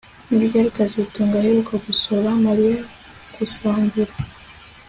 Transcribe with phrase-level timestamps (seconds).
[0.27, 2.79] Ni ryari kazitunga aheruka gusohora Mariya
[3.37, 4.13] gusangira